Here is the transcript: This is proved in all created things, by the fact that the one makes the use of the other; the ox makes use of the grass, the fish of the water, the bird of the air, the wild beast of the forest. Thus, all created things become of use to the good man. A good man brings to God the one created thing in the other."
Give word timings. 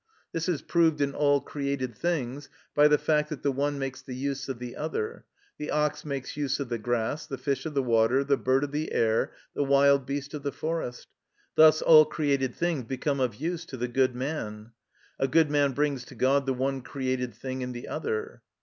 This 0.31 0.49
is 0.49 0.63
proved 0.63 0.99
in 0.99 1.13
all 1.13 1.41
created 1.41 1.95
things, 1.95 2.49
by 2.73 2.87
the 2.87 2.97
fact 2.97 3.29
that 3.29 3.43
the 3.43 3.51
one 3.51 3.77
makes 3.77 4.01
the 4.01 4.15
use 4.15 4.49
of 4.49 4.57
the 4.57 4.75
other; 4.75 5.25
the 5.59 5.69
ox 5.69 6.03
makes 6.03 6.35
use 6.35 6.59
of 6.59 6.69
the 6.69 6.79
grass, 6.79 7.27
the 7.27 7.37
fish 7.37 7.67
of 7.67 7.75
the 7.75 7.83
water, 7.83 8.23
the 8.23 8.35
bird 8.35 8.63
of 8.63 8.71
the 8.71 8.93
air, 8.93 9.31
the 9.53 9.61
wild 9.63 10.07
beast 10.07 10.33
of 10.33 10.41
the 10.41 10.51
forest. 10.51 11.07
Thus, 11.53 11.83
all 11.83 12.05
created 12.05 12.55
things 12.55 12.85
become 12.85 13.19
of 13.19 13.35
use 13.35 13.63
to 13.65 13.77
the 13.77 13.87
good 13.87 14.15
man. 14.15 14.71
A 15.19 15.27
good 15.27 15.51
man 15.51 15.73
brings 15.73 16.03
to 16.05 16.15
God 16.15 16.47
the 16.47 16.53
one 16.55 16.81
created 16.81 17.35
thing 17.35 17.61
in 17.61 17.71
the 17.71 17.87
other." 17.87 18.41